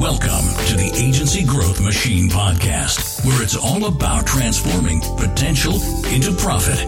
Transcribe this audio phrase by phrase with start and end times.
[0.00, 5.74] Welcome to the Agency Growth Machine podcast, where it's all about transforming potential
[6.06, 6.80] into profit.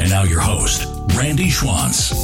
[0.00, 2.14] And now your host, Randy Schwantz.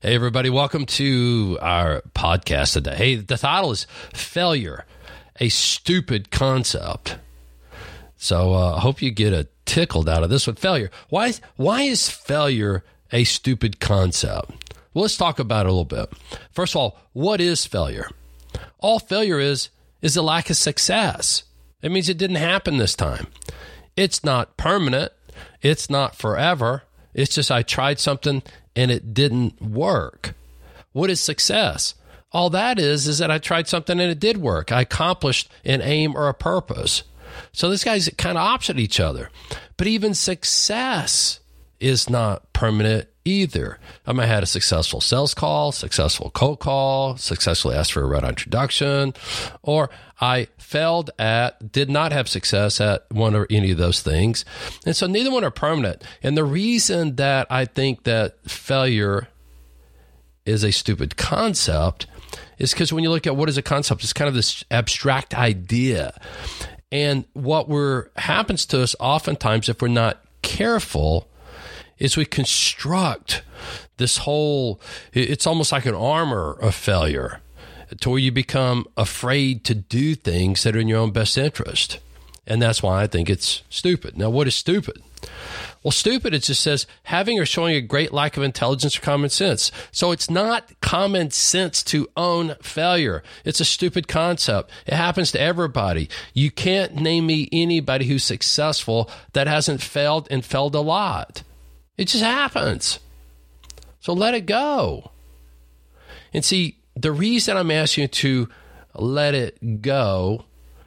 [0.00, 2.94] Hey, everybody, welcome to our podcast today.
[2.94, 4.86] Hey, the title is Failure,
[5.38, 7.18] a Stupid Concept.
[8.16, 10.56] So uh, I hope you get a tickled out of this one.
[10.56, 10.90] Failure.
[11.10, 14.59] Why, why is failure a stupid concept?
[14.92, 16.12] Well, let's talk about it a little bit.
[16.52, 18.08] First of all, what is failure?
[18.78, 19.68] All failure is
[20.02, 21.44] is a lack of success.
[21.82, 23.28] It means it didn't happen this time.
[23.96, 25.12] It's not permanent.
[25.62, 26.82] It's not forever.
[27.14, 28.42] It's just I tried something
[28.74, 30.34] and it didn't work.
[30.92, 31.94] What is success?
[32.32, 34.72] All that is is that I tried something and it did work.
[34.72, 37.02] I accomplished an aim or a purpose.
[37.52, 39.30] So this guy's kind of opposite each other.
[39.76, 41.40] But even success
[41.80, 43.78] is not permanent either.
[44.06, 48.06] I might have had a successful sales call, successful cold call, successfully asked for a
[48.06, 49.14] red introduction,
[49.62, 54.44] or I failed at, did not have success at one or any of those things.
[54.84, 56.02] And so neither one are permanent.
[56.22, 59.28] And the reason that I think that failure
[60.44, 62.06] is a stupid concept
[62.58, 65.34] is because when you look at what is a concept, it's kind of this abstract
[65.34, 66.20] idea.
[66.92, 71.29] And what we're happens to us oftentimes if we're not careful
[72.00, 73.42] is we construct
[73.98, 74.80] this whole
[75.12, 77.40] it's almost like an armor of failure
[78.00, 81.98] to where you become afraid to do things that are in your own best interest.
[82.46, 84.16] And that's why I think it's stupid.
[84.16, 85.02] Now, what is stupid?
[85.82, 89.30] Well, stupid, it just says having or showing a great lack of intelligence or common
[89.30, 89.72] sense.
[89.92, 93.22] So it's not common sense to own failure.
[93.44, 94.70] It's a stupid concept.
[94.86, 96.08] It happens to everybody.
[96.34, 101.42] You can't name me anybody who's successful that hasn't failed and failed a lot.
[102.00, 102.98] It just happens.
[104.00, 105.10] So let it go.
[106.32, 108.48] And see, the reason I'm asking you to
[108.94, 110.46] let it go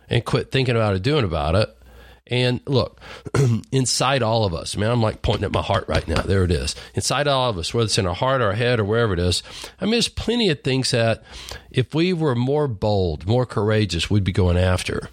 [0.09, 1.77] and quit thinking about it, doing about it.
[2.25, 2.99] And look,
[3.71, 6.23] inside all of us, man, I'm like pointing at my heart right now.
[6.23, 6.73] There it is.
[6.95, 9.19] Inside all of us, whether it's in our heart or our head or wherever it
[9.19, 9.43] is,
[9.79, 11.23] I mean, there's plenty of things that
[11.69, 15.09] if we were more bold, more courageous, we'd be going after.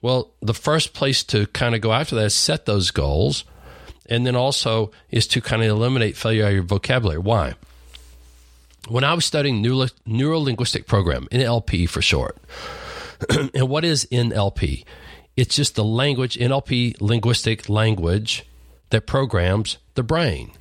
[0.00, 3.44] Well, the first place to kind of go after that is set those goals
[4.12, 7.18] and then also is to kind of eliminate failure out of your vocabulary.
[7.18, 7.54] Why?
[8.86, 12.36] When I was studying neuro linguistic program, NLP for short,
[13.54, 14.84] and what is NLP?
[15.34, 18.44] It's just the language, NLP linguistic language
[18.90, 20.52] that programs the brain.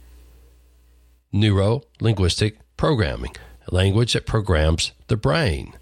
[1.34, 3.36] Neuro linguistic programming,
[3.70, 5.74] language that programs the brain.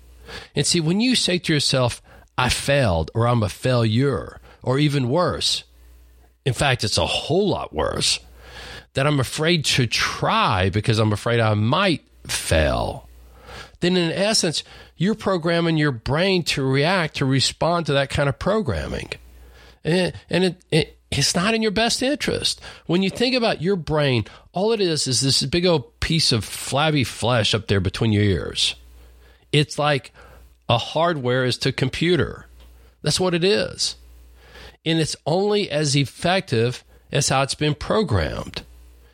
[0.56, 2.02] And see, when you say to yourself,
[2.36, 5.66] I failed, or I'm a failure, or even worse,
[6.46, 8.20] in fact, it's a whole lot worse
[8.94, 13.08] that I'm afraid to try because I'm afraid I might fail.
[13.82, 14.64] Then, in essence,
[14.98, 19.12] you're programming your brain to react, to respond to that kind of programming.
[19.84, 22.62] And, and it, it, it's not in your best interest.
[22.88, 26.44] When you think about your brain, all it is is this big old piece of
[26.44, 28.76] flabby flesh up there between your ears.
[29.52, 30.12] It's like
[30.68, 32.48] a hardware is to computer.
[33.02, 33.96] That's what it is
[34.90, 38.64] and it's only as effective as how it's been programmed.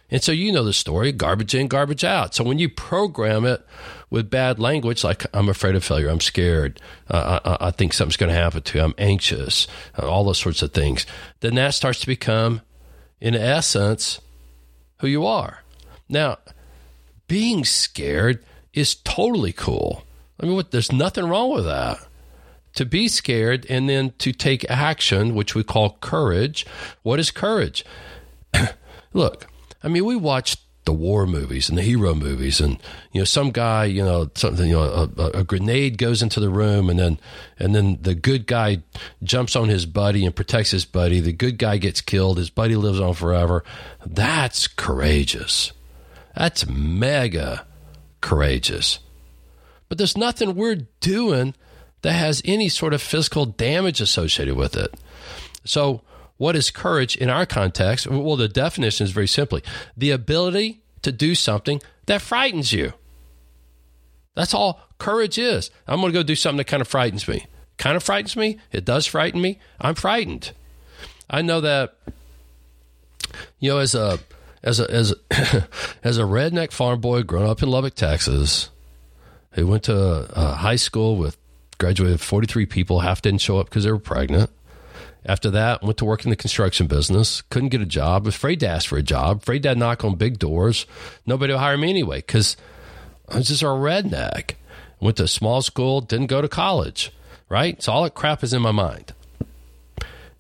[0.10, 2.36] And so you know the story garbage in, garbage out.
[2.36, 3.66] So when you program it
[4.10, 8.18] with bad language, like I'm afraid of failure, I'm scared, uh, I, I, think something's
[8.18, 11.06] going to happen to you, I'm anxious, uh, all those sorts of things,
[11.40, 12.62] then that starts to become,
[13.20, 14.22] in essence,
[15.00, 15.64] who you are.
[16.08, 16.38] Now,
[17.28, 20.04] being scared is totally cool.
[20.40, 21.98] I mean, what, there's nothing wrong with that
[22.76, 26.66] to be scared and then to take action, which we call courage.
[27.04, 27.84] What is courage?
[29.14, 29.48] Look,
[29.84, 32.78] I mean, we watch the war movies and the hero movies, and
[33.12, 36.50] you know, some guy, you know, something, you know, a, a, grenade goes into the
[36.50, 37.20] room, and then
[37.58, 38.84] and then the good guy
[39.24, 41.20] jumps on his buddy and protects his buddy.
[41.20, 42.38] The good guy gets killed.
[42.38, 43.64] His buddy lives on forever.
[44.06, 45.72] That's courageous.
[46.36, 47.66] That's mega
[48.22, 49.00] courageous.
[49.90, 51.56] But there's nothing we're doing
[52.06, 54.94] that has any sort of physical damage associated with it.
[55.64, 56.02] So,
[56.38, 58.06] what is courage in our context?
[58.06, 59.64] Well, the definition is very simply
[59.98, 62.94] the ability to do something that frightens you.
[64.36, 65.72] That's all courage is.
[65.88, 67.48] I'm going to go do something that kind of frightens me.
[67.78, 68.60] Kind of frightens me.
[68.72, 69.58] It does frighten me.
[69.82, 70.52] I'm frightened.
[71.28, 71.96] I know that,
[73.58, 74.20] you know, as a
[74.62, 75.68] as a as a,
[76.04, 78.70] as a redneck farm boy growing up in Lubbock, Texas,
[79.54, 81.36] who went to a, a high school with
[81.78, 83.00] graduated 43 people.
[83.02, 84.50] Half didn't show up because they were pregnant.
[85.26, 87.42] After that, went to work in the construction business.
[87.44, 88.28] Couldn't get a job.
[88.28, 89.38] Afraid to ask for a job.
[89.38, 90.86] Afraid to knock on big doors.
[91.26, 92.56] Nobody would hire me anyway because
[93.30, 94.52] I was just a redneck.
[95.00, 97.12] Went to a small school, didn't go to college,
[97.50, 97.82] right?
[97.82, 99.14] So all that crap is in my mind.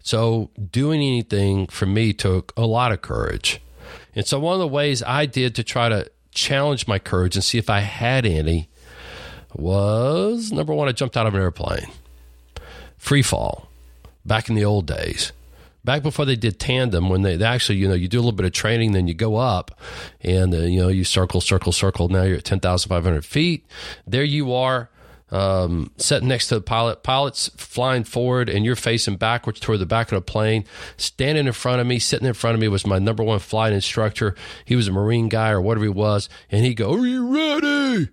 [0.01, 3.59] So doing anything for me took a lot of courage.
[4.15, 7.43] And so one of the ways I did to try to challenge my courage and
[7.43, 8.69] see if I had any
[9.57, 11.87] was number one, I jumped out of an airplane.
[12.97, 13.69] Free fall.
[14.25, 15.31] Back in the old days.
[15.83, 18.31] Back before they did tandem when they, they, actually you know you do a little
[18.31, 19.79] bit of training then you go up
[20.21, 22.09] and uh, you know you circle circle circle.
[22.09, 23.67] Now you're at 10,500 feet.
[24.07, 24.89] There you are
[25.29, 27.03] um, sitting next to the pilot.
[27.03, 30.65] Pilot's flying forward and you're facing backwards toward the back of the plane.
[30.97, 33.73] Standing in front of me sitting in front of me was my number one flight
[33.73, 34.35] instructor.
[34.65, 36.29] He was a marine guy or whatever he was.
[36.51, 38.09] And he go are you ready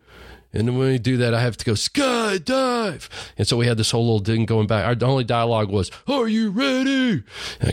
[0.52, 3.08] and then when we do that, I have to go skydive.
[3.38, 4.84] And so we had this whole little thing going back.
[4.84, 7.22] Our only dialogue was, Are you ready?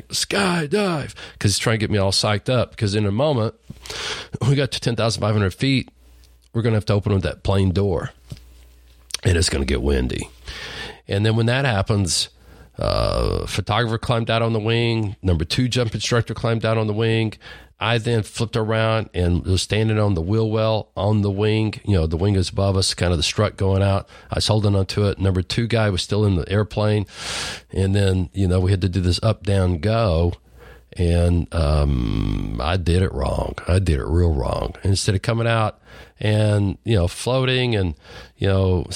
[0.09, 1.13] skydive.
[1.33, 2.71] Because he's trying to get me all psyched up.
[2.71, 3.55] Because in a moment,
[4.47, 5.89] we got to 10,500 feet,
[6.53, 8.11] we're going to have to open up that plane door.
[9.23, 10.29] And it's going to get windy.
[11.07, 12.29] And then when that happens,
[12.77, 15.17] uh, photographer climbed out on the wing.
[15.21, 17.33] Number two jump instructor climbed out on the wing.
[17.79, 21.79] I then flipped around and was standing on the wheel well on the wing.
[21.85, 24.09] You know, the wing is above us, kind of the strut going out.
[24.29, 25.19] I was holding onto it.
[25.19, 27.05] Number two guy was still in the airplane.
[27.71, 30.33] And then, you know, we had to do this up, down, go.
[30.97, 33.55] And um, I did it wrong.
[33.67, 34.75] I did it real wrong.
[34.83, 35.79] Instead of coming out
[36.19, 37.95] and, you know, floating and,
[38.37, 38.87] you know,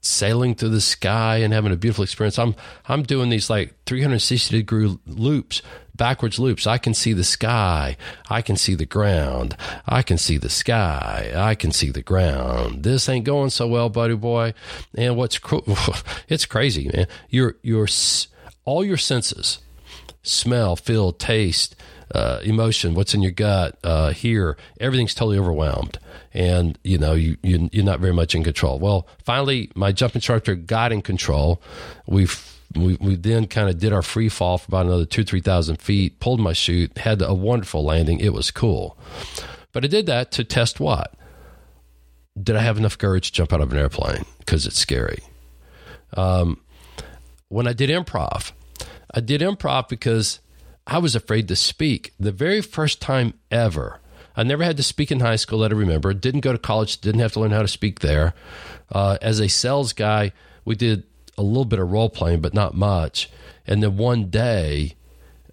[0.00, 2.38] sailing through the sky and having a beautiful experience.
[2.38, 2.54] I'm
[2.86, 5.62] I'm doing these like 360 degree loops,
[5.94, 6.66] backwards loops.
[6.66, 7.96] I can see the sky,
[8.30, 9.56] I can see the ground,
[9.86, 12.84] I can see the sky, I can see the ground.
[12.84, 14.54] This ain't going so well, buddy boy.
[14.94, 15.38] And what's
[16.28, 17.06] it's crazy, man.
[17.28, 17.88] Your your
[18.64, 19.58] all your senses,
[20.22, 21.74] smell, feel, taste,
[22.14, 25.98] uh, emotion, what's in your gut, uh, here, everything's totally overwhelmed.
[26.32, 28.78] And, you know, you, you, you're not very much in control.
[28.78, 31.62] Well, finally, my jump instructor got in control.
[32.06, 32.26] we
[32.76, 36.20] we, we then kind of did our free fall for about another two, 3,000 feet,
[36.20, 38.20] pulled my chute, had a wonderful landing.
[38.20, 38.98] It was cool.
[39.72, 41.14] But I did that to test what?
[42.40, 44.24] Did I have enough courage to jump out of an airplane?
[44.38, 45.22] Because it's scary.
[46.14, 46.60] Um,
[47.48, 48.52] when I did improv,
[49.12, 50.40] I did improv because
[50.88, 52.14] I was afraid to speak.
[52.18, 54.00] The very first time ever,
[54.34, 56.14] I never had to speak in high school that I remember.
[56.14, 58.32] Didn't go to college, didn't have to learn how to speak there.
[58.90, 60.32] Uh, as a sales guy,
[60.64, 61.04] we did
[61.36, 63.30] a little bit of role playing, but not much.
[63.66, 64.94] And then one day,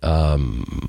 [0.02, 0.88] um,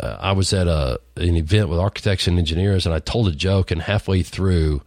[0.00, 3.70] I was at a an event with architects and engineers, and I told a joke,
[3.70, 4.82] and halfway through,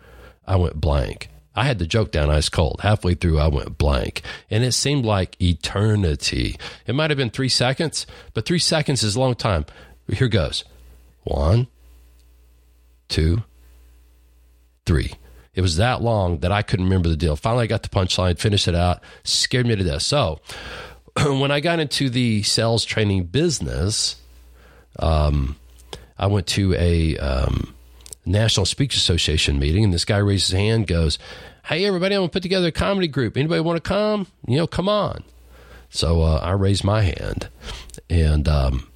[0.48, 1.30] I went blank.
[1.56, 2.82] I had the joke down ice cold.
[2.82, 4.22] Halfway through, I went blank.
[4.50, 6.58] And it seemed like eternity.
[6.86, 9.66] It might have been three seconds, but three seconds is a long time.
[10.12, 10.66] Here goes
[11.24, 11.68] one,
[13.08, 13.44] two,
[14.86, 15.14] three.
[15.54, 17.36] It was that long that I couldn't remember the deal.
[17.36, 20.02] Finally, I got the punchline, finished it out, scared me to death.
[20.02, 20.42] So,
[21.16, 24.18] when I got into the sales training business,
[25.00, 25.56] um,
[26.18, 27.75] I went to a um,
[28.26, 31.20] National Speakers Association meeting, and this guy raises his hand, goes,
[31.66, 33.38] "Hey, everybody, I'm gonna put together a comedy group.
[33.38, 34.28] Anybody want to come?
[34.48, 35.24] You know, come on."
[35.90, 37.50] So uh, I raised my hand,
[38.10, 38.88] and um,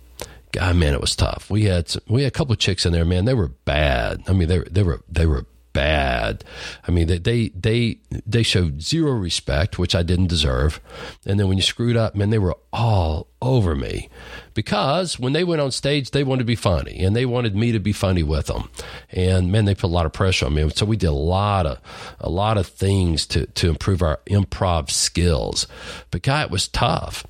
[0.52, 1.50] God, man, it was tough.
[1.50, 3.26] We had some, we had a couple of chicks in there, man.
[3.26, 4.24] They were bad.
[4.28, 6.44] I mean, they they were they were bad.
[6.88, 10.81] I mean, they, they they they showed zero respect, which I didn't deserve.
[11.26, 14.10] And then when you screwed up, man, they were all over me
[14.54, 17.72] because when they went on stage, they wanted to be funny, and they wanted me
[17.72, 18.69] to be funny with them.
[19.12, 20.69] And man, they put a lot of pressure on me.
[20.69, 21.80] So we did a lot of
[22.19, 25.68] a lot of things to to improve our improv skills.
[26.12, 27.26] But God, it was tough.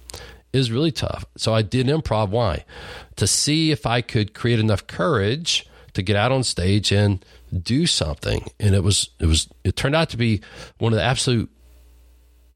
[0.51, 1.25] It was really tough.
[1.38, 2.30] So I did improv.
[2.30, 2.66] Why?
[3.18, 7.24] To see if I could create enough courage to get out on stage and
[7.62, 8.48] do something.
[8.60, 10.42] And it was it was it turned out to be
[10.80, 11.50] one of the absolute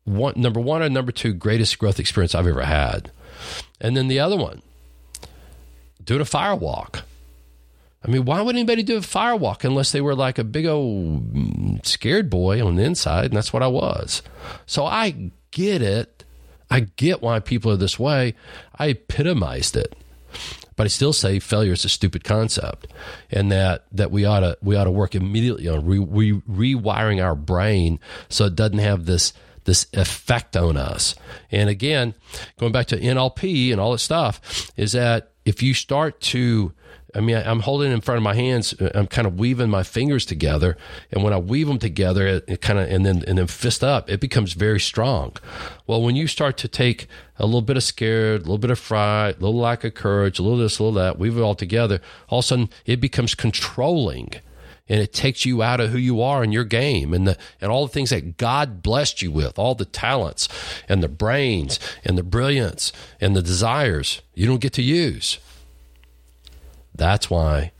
[0.05, 3.11] one number one or number two greatest growth experience I've ever had.
[3.79, 4.61] And then the other one,
[6.03, 7.03] doing a fire walk.
[8.05, 10.65] I mean, why would anybody do a fire walk unless they were like a big
[10.65, 13.25] old mm, scared boy on the inside?
[13.25, 14.21] And that's what I was.
[14.65, 16.25] So I get it.
[16.69, 18.35] I get why people are this way.
[18.77, 19.95] I epitomized it.
[20.75, 22.87] But I still say failure is a stupid concept,
[23.29, 27.23] and that, that we ought to we ought to work immediately on re, re, rewiring
[27.23, 29.33] our brain so it doesn't have this
[29.65, 31.15] this effect on us.
[31.51, 32.13] And again,
[32.57, 36.73] going back to NLP and all that stuff, is that if you start to
[37.15, 38.73] I mean, I'm holding in front of my hands.
[38.73, 40.77] Uh, I'm kind of weaving my fingers together,
[41.11, 43.83] and when I weave them together, it, it, kind of and then and then fist
[43.83, 45.33] up, it becomes very strong.
[45.85, 48.79] Well, when you start to take a little bit of scared, a little bit of
[48.79, 51.55] fright, a little lack of courage, a little this, a little that, weave it all
[51.55, 54.31] together, all of a sudden it becomes controlling.
[54.89, 57.71] And it takes you out of who you are and your game and the and
[57.71, 60.49] all the things that God blessed you with, all the talents
[60.89, 65.39] and the brains and the brilliance and the desires you don't get to use.
[66.93, 67.71] That's why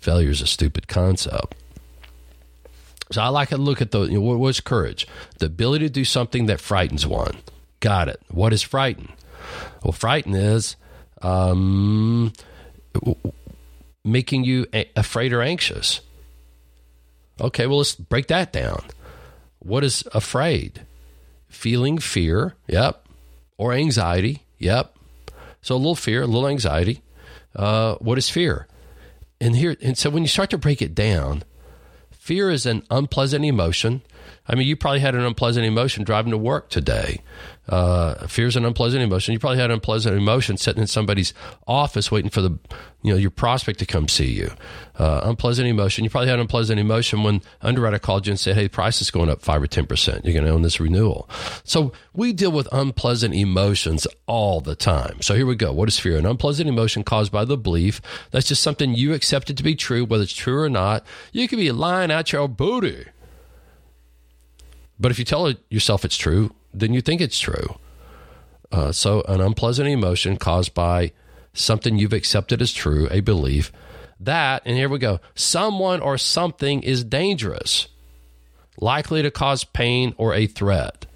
[0.00, 1.54] failure is a stupid concept.
[3.12, 5.06] So I like to look at the you know, what's courage?
[5.38, 7.36] The ability to do something that frightens one.
[7.80, 8.20] Got it.
[8.30, 9.12] What is frighten?
[9.84, 10.74] Well, frighten is
[11.22, 12.32] um,
[14.04, 16.00] making you afraid or anxious.
[17.40, 18.84] Okay, well, let's break that down.
[19.58, 20.86] What is afraid?
[21.48, 23.06] Feeling fear, yep.
[23.58, 24.96] Or anxiety, yep.
[25.60, 27.02] So a little fear, a little anxiety.
[27.54, 28.66] Uh, what is fear?
[29.40, 31.42] And here, and so when you start to break it down,
[32.10, 34.02] fear is an unpleasant emotion.
[34.48, 37.22] I mean, you probably had an unpleasant emotion driving to work today.
[37.68, 39.32] Uh, fear is an unpleasant emotion.
[39.32, 41.34] You probably had an unpleasant emotion sitting in somebody's
[41.66, 42.56] office waiting for the,
[43.02, 44.52] you know, your prospect to come see you.
[44.96, 46.04] Uh, unpleasant emotion.
[46.04, 49.10] You probably had an unpleasant emotion when underwriter called you and said, "Hey, price is
[49.10, 50.24] going up five or ten percent.
[50.24, 51.28] You're going to own this renewal."
[51.64, 55.20] So we deal with unpleasant emotions all the time.
[55.20, 55.72] So here we go.
[55.72, 56.16] What is fear?
[56.18, 60.04] An unpleasant emotion caused by the belief that's just something you accepted to be true,
[60.04, 61.04] whether it's true or not.
[61.32, 63.06] You could be lying out your booty.
[64.98, 67.78] But if you tell yourself it's true, then you think it's true.
[68.72, 71.12] Uh, so, an unpleasant emotion caused by
[71.52, 73.72] something you've accepted as true, a belief
[74.20, 77.88] that, and here we go, someone or something is dangerous,
[78.80, 81.06] likely to cause pain or a threat.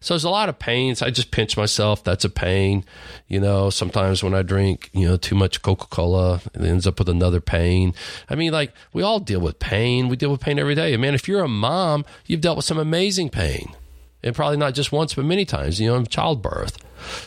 [0.00, 1.02] So there's a lot of pains.
[1.02, 2.04] I just pinch myself.
[2.04, 2.84] That's a pain.
[3.28, 6.98] You know, sometimes when I drink, you know, too much Coca Cola, it ends up
[6.98, 7.94] with another pain.
[8.28, 10.08] I mean, like, we all deal with pain.
[10.08, 10.92] We deal with pain every day.
[10.92, 13.74] And man, if you're a mom, you've dealt with some amazing pain.
[14.22, 16.78] And probably not just once, but many times, you know, in childbirth.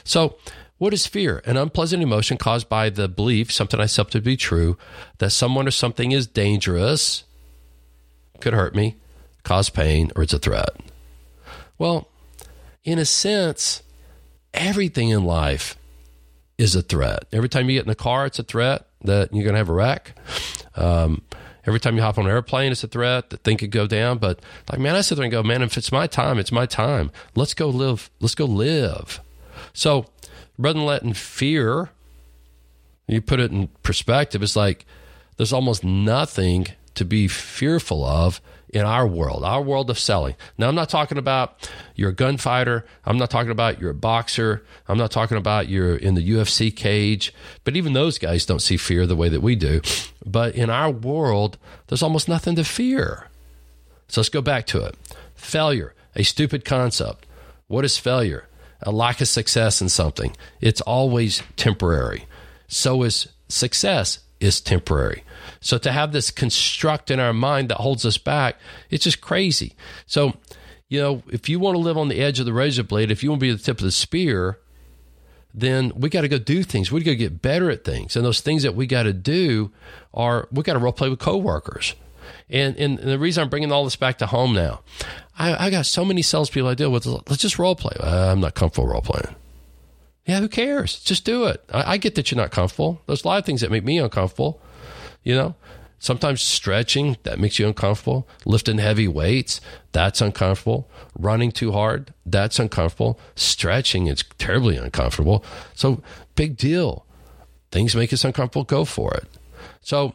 [0.03, 0.37] So,
[0.79, 1.41] what is fear?
[1.45, 4.77] An unpleasant emotion caused by the belief, something I accept to be true,
[5.17, 7.25] that someone or something is dangerous,
[8.39, 8.95] could hurt me,
[9.43, 10.69] cause pain, or it's a threat.
[11.77, 12.07] Well,
[12.83, 13.83] in a sense,
[14.53, 15.77] everything in life
[16.57, 17.25] is a threat.
[17.31, 19.69] Every time you get in a car, it's a threat that you're going to have
[19.69, 20.13] a wreck.
[20.75, 21.21] Um,
[21.65, 24.17] every time you hop on an airplane, it's a threat that thing could go down.
[24.17, 26.65] But like, man, I sit there and go, man, if it's my time, it's my
[26.65, 27.11] time.
[27.35, 28.09] Let's go live.
[28.19, 29.21] Let's go live.
[29.73, 30.05] So
[30.57, 31.89] rather than letting fear,
[33.07, 34.85] you put it in perspective, it's like
[35.37, 40.35] there's almost nothing to be fearful of in our world, our world of selling.
[40.57, 42.85] Now, I'm not talking about you're a gunfighter.
[43.05, 44.63] I'm not talking about you're a boxer.
[44.87, 47.33] I'm not talking about you're in the UFC cage.
[47.63, 49.81] But even those guys don't see fear the way that we do.
[50.25, 51.57] But in our world,
[51.87, 53.27] there's almost nothing to fear.
[54.07, 54.95] So let's go back to it.
[55.35, 57.25] Failure, a stupid concept.
[57.67, 58.47] What is failure?
[58.81, 60.35] A lack of success in something.
[60.61, 62.25] It's always temporary.
[62.67, 65.23] So is success is temporary.
[65.59, 68.57] So to have this construct in our mind that holds us back,
[68.89, 69.75] it's just crazy.
[70.05, 70.33] So,
[70.87, 73.23] you know, if you want to live on the edge of the razor blade, if
[73.23, 74.59] you want to be at the tip of the spear,
[75.53, 76.91] then we got to go do things.
[76.91, 78.15] We got to get better at things.
[78.15, 79.71] And those things that we got to do
[80.13, 81.95] are we got to role play with coworkers.
[82.49, 84.81] And, and, and the reason I'm bringing all this back to home now,
[85.37, 87.05] I, I got so many salespeople I deal with.
[87.05, 87.95] Let's just role play.
[87.99, 89.35] Uh, I'm not comfortable role playing.
[90.29, 90.99] Yeah, who cares?
[90.99, 91.63] Just do it.
[91.73, 93.01] I, I, get that you're not comfortable.
[93.07, 94.61] There's a lot of things that make me uncomfortable.
[95.23, 95.55] You know,
[95.97, 98.27] sometimes stretching that makes you uncomfortable.
[98.45, 99.59] Lifting heavy weights
[99.91, 100.87] that's uncomfortable.
[101.17, 103.19] Running too hard that's uncomfortable.
[103.33, 105.43] Stretching is terribly uncomfortable.
[105.73, 106.03] So
[106.35, 107.07] big deal.
[107.71, 108.65] Things make us uncomfortable.
[108.65, 109.27] Go for it.
[109.81, 110.13] So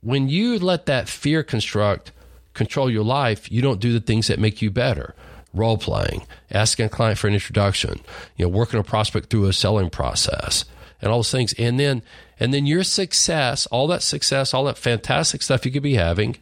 [0.00, 2.10] when you let that fear construct
[2.52, 5.14] control your life, you don't do the things that make you better
[5.52, 8.00] role playing, asking a client for an introduction,
[8.36, 10.64] you know, working a prospect through a selling process,
[11.00, 11.52] and all those things.
[11.54, 12.02] And then
[12.38, 16.38] and then your success, all that success, all that fantastic stuff you could be having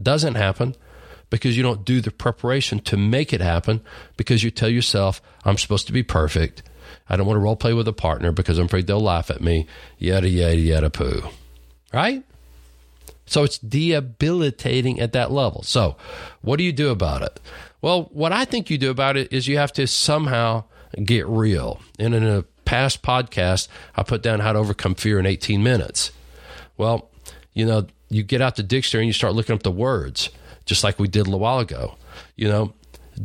[0.00, 0.74] doesn't happen
[1.30, 3.82] because you don't do the preparation to make it happen
[4.16, 6.62] because you tell yourself, I'm supposed to be perfect.
[7.08, 9.40] I don't want to role play with a partner because I'm afraid they'll laugh at
[9.40, 9.66] me.
[9.98, 11.28] Yada, yada, yada, poo.
[11.92, 12.24] Right?
[13.26, 15.62] So it's debilitating at that level.
[15.62, 15.96] So,
[16.42, 17.40] what do you do about it?
[17.84, 20.64] Well, what I think you do about it is you have to somehow
[21.04, 21.82] get real.
[21.98, 26.10] And in a past podcast, I put down how to overcome fear in 18 minutes.
[26.78, 27.10] Well,
[27.52, 30.30] you know, you get out the dictionary and you start looking up the words,
[30.64, 31.96] just like we did a while ago.
[32.36, 32.72] You know,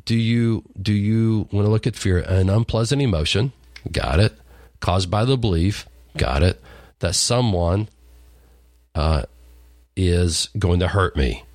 [0.04, 2.18] do you do you want to look at fear?
[2.18, 3.54] An unpleasant emotion,
[3.90, 4.38] got it.
[4.82, 5.88] Caused by the belief,
[6.18, 6.62] got it.
[7.00, 7.88] That someone
[8.94, 9.24] uh,
[9.96, 11.46] is going to hurt me.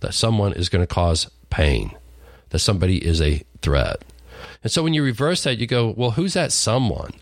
[0.00, 1.96] That someone is going to cause pain,
[2.50, 4.04] that somebody is a threat.
[4.62, 7.12] And so when you reverse that, you go, well, who's that someone?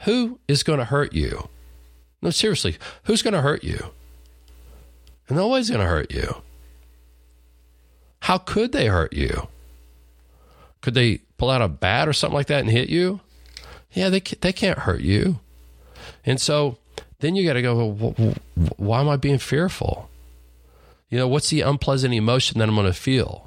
[0.00, 1.48] Who is going to hurt you?
[2.22, 3.92] No, seriously, who's going to hurt you?
[5.28, 6.42] and nobody's going to hurt you.
[8.20, 9.48] How could they hurt you?
[10.80, 13.20] Could they pull out a bat or something like that and hit you?
[13.92, 15.40] Yeah, they they can't hurt you.
[16.24, 16.78] And so
[17.20, 18.34] then you got to go, well,
[18.76, 20.08] why am I being fearful?
[21.08, 23.45] You know, what's the unpleasant emotion that I'm going to feel?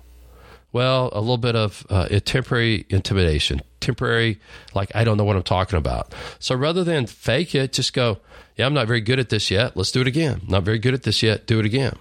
[0.72, 4.40] Well, a little bit of uh, temporary intimidation, temporary,
[4.76, 6.14] like, I don't know what I'm talking about.
[6.38, 8.20] So rather than fake it, just go,
[8.56, 9.76] yeah, I'm not very good at this yet.
[9.76, 10.42] Let's do it again.
[10.48, 11.48] Not very good at this yet.
[11.48, 11.98] Do it again.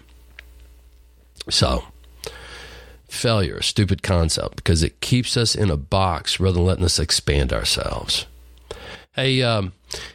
[1.48, 1.84] So,
[3.08, 7.52] failure, stupid concept, because it keeps us in a box rather than letting us expand
[7.54, 8.26] ourselves.
[9.18, 9.72] Um,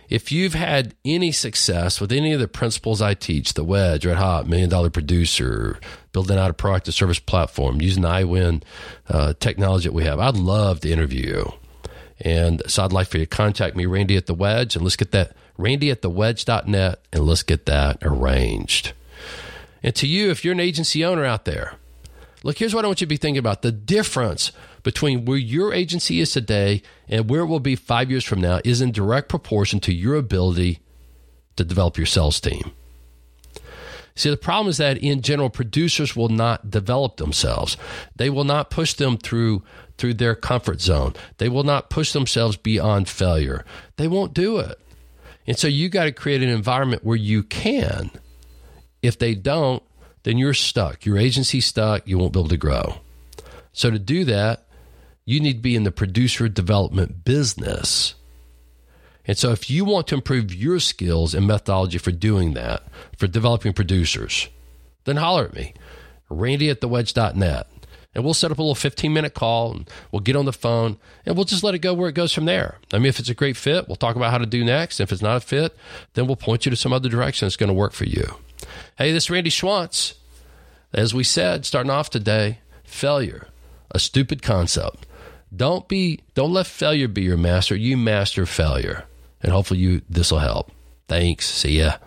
[0.09, 4.17] if you've had any success with any of the principles I teach, the wedge, red
[4.17, 5.79] hot, million dollar producer,
[6.11, 8.63] building out a product or service platform, using the iWin
[9.09, 11.53] uh, technology that we have, I'd love to interview you.
[12.19, 14.95] And so I'd like for you to contact me, Randy at the Wedge, and let's
[14.95, 18.93] get that, Randy at the wedge.net, and let's get that arranged.
[19.81, 21.73] And to you, if you're an agency owner out there,
[22.43, 25.73] look, here's what I want you to be thinking about the difference between where your
[25.73, 29.29] agency is today and where it will be five years from now is in direct
[29.29, 30.79] proportion to your ability
[31.55, 32.71] to develop your sales team.
[34.15, 37.77] See, the problem is that in general, producers will not develop themselves.
[38.15, 39.63] They will not push them through
[39.97, 41.13] through their comfort zone.
[41.37, 43.63] They will not push themselves beyond failure.
[43.97, 44.79] They won't do it.
[45.45, 48.09] And so you got to create an environment where you can.
[49.01, 49.83] If they don't,
[50.23, 51.05] then you're stuck.
[51.05, 52.07] Your agency's stuck.
[52.07, 52.95] You won't be able to grow.
[53.71, 54.65] So to do that,
[55.25, 58.15] you need to be in the producer development business.
[59.25, 62.83] And so, if you want to improve your skills and methodology for doing that,
[63.17, 64.49] for developing producers,
[65.05, 65.73] then holler at me,
[66.29, 67.67] randy at thewedge.net.
[68.15, 70.97] And we'll set up a little 15 minute call and we'll get on the phone
[71.25, 72.77] and we'll just let it go where it goes from there.
[72.91, 74.99] I mean, if it's a great fit, we'll talk about how to do next.
[74.99, 75.75] If it's not a fit,
[76.13, 78.35] then we'll point you to some other direction that's going to work for you.
[78.97, 80.13] Hey, this is Randy Schwantz.
[80.93, 83.47] As we said, starting off today, failure,
[83.89, 85.07] a stupid concept.
[85.55, 87.75] Don't be don't let failure be your master.
[87.75, 89.05] You master failure.
[89.41, 90.71] And hopefully you this will help.
[91.07, 91.47] Thanks.
[91.47, 91.97] See ya.